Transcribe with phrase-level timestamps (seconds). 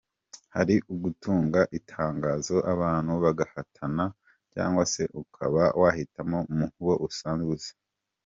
[0.55, 4.05] Hari ugutanga itangazo abantu bagahatana
[4.53, 7.73] cyangwa se ukaba wahitamo mu bo usanzwe uzi”.